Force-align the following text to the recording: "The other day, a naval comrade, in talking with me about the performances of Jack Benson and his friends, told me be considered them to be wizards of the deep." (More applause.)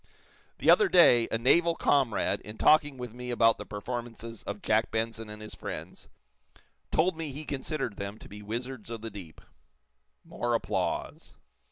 "The 0.57 0.71
other 0.71 0.89
day, 0.89 1.27
a 1.31 1.37
naval 1.37 1.75
comrade, 1.75 2.41
in 2.41 2.57
talking 2.57 2.97
with 2.97 3.13
me 3.13 3.29
about 3.29 3.59
the 3.59 3.67
performances 3.67 4.41
of 4.47 4.63
Jack 4.63 4.89
Benson 4.89 5.29
and 5.29 5.43
his 5.43 5.53
friends, 5.53 6.07
told 6.89 7.15
me 7.15 7.31
be 7.31 7.45
considered 7.45 7.97
them 7.97 8.17
to 8.17 8.27
be 8.27 8.41
wizards 8.41 8.89
of 8.89 9.01
the 9.01 9.11
deep." 9.11 9.41
(More 10.25 10.55
applause.) 10.55 11.35